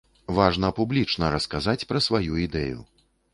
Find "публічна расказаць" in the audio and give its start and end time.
0.79-1.87